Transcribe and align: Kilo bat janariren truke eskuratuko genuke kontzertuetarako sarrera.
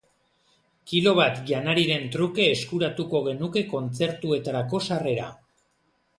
Kilo 0.91 1.11
bat 1.19 1.37
janariren 1.49 2.07
truke 2.15 2.47
eskuratuko 2.55 3.21
genuke 3.29 3.63
kontzertuetarako 3.75 4.83
sarrera. 4.89 5.31